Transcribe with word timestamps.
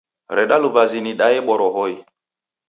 Rede 0.35 0.57
luw'azi 0.61 0.99
nidaye 1.03 1.39
borohoi. 1.47 1.95